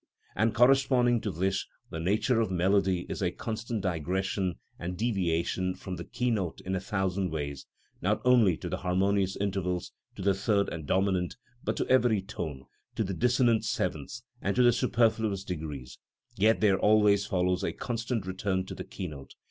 And 0.35 0.55
corresponding 0.55 1.21
to 1.21 1.29
this 1.31 1.67
the 1.91 1.99
nature 1.99 2.41
of 2.41 2.49
melody 2.49 3.05
is 3.07 3.21
a 3.21 3.29
constant 3.29 3.81
digression 3.83 4.55
and 4.79 4.97
deviation 4.97 5.75
from 5.75 5.95
the 5.97 6.03
key 6.03 6.31
note 6.31 6.59
in 6.61 6.73
a 6.73 6.79
thousand 6.79 7.29
ways, 7.29 7.67
not 8.01 8.19
only 8.25 8.57
to 8.57 8.67
the 8.67 8.77
harmonious 8.77 9.35
intervals 9.35 9.91
to 10.15 10.23
the 10.23 10.33
third 10.33 10.69
and 10.69 10.87
dominant, 10.87 11.37
but 11.63 11.77
to 11.77 11.87
every 11.87 12.19
tone, 12.23 12.63
to 12.95 13.03
the 13.03 13.13
dissonant 13.13 13.63
sevenths 13.63 14.23
and 14.41 14.55
to 14.55 14.63
the 14.63 14.73
superfluous 14.73 15.43
degrees; 15.43 15.99
yet 16.35 16.61
there 16.61 16.79
always 16.79 17.27
follows 17.27 17.63
a 17.63 17.71
constant 17.71 18.25
return 18.25 18.65
to 18.65 18.73
the 18.73 18.83
key 18.83 19.05
note. 19.07 19.35